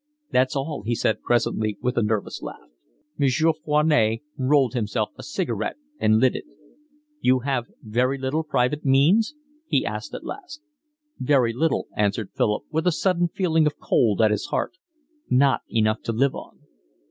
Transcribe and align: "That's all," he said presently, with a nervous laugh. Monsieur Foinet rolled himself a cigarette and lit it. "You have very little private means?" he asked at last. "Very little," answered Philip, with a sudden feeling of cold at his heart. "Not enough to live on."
"That's 0.31 0.55
all," 0.55 0.81
he 0.81 0.95
said 0.95 1.21
presently, 1.21 1.77
with 1.79 1.95
a 1.95 2.01
nervous 2.01 2.41
laugh. 2.41 2.71
Monsieur 3.19 3.51
Foinet 3.53 4.21
rolled 4.35 4.73
himself 4.73 5.11
a 5.15 5.21
cigarette 5.21 5.75
and 5.99 6.17
lit 6.17 6.33
it. 6.35 6.45
"You 7.19 7.41
have 7.41 7.67
very 7.83 8.17
little 8.17 8.41
private 8.41 8.83
means?" 8.83 9.35
he 9.67 9.85
asked 9.85 10.15
at 10.15 10.23
last. 10.25 10.59
"Very 11.19 11.53
little," 11.53 11.87
answered 11.95 12.31
Philip, 12.35 12.63
with 12.71 12.87
a 12.87 12.91
sudden 12.91 13.27
feeling 13.27 13.67
of 13.67 13.77
cold 13.77 14.23
at 14.23 14.31
his 14.31 14.45
heart. 14.47 14.79
"Not 15.29 15.61
enough 15.69 16.01
to 16.05 16.11
live 16.13 16.33
on." 16.33 16.61